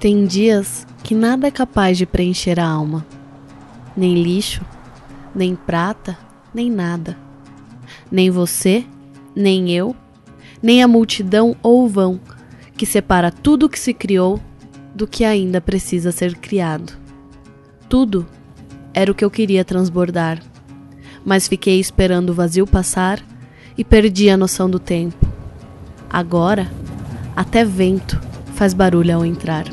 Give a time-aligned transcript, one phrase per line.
[0.00, 3.04] Tem dias que nada é capaz de preencher a alma,
[3.96, 4.64] nem lixo,
[5.34, 6.16] nem prata,
[6.54, 7.16] nem nada.
[8.08, 8.84] Nem você,
[9.34, 9.96] nem eu,
[10.62, 12.20] nem a multidão ou vão
[12.76, 14.40] que separa tudo o que se criou
[14.94, 16.96] do que ainda precisa ser criado.
[17.88, 18.24] Tudo
[18.94, 20.40] era o que eu queria transbordar,
[21.24, 23.20] mas fiquei esperando o vazio passar
[23.76, 25.26] e perdi a noção do tempo.
[26.08, 26.70] Agora,
[27.34, 28.20] até vento
[28.54, 29.64] faz barulho ao entrar.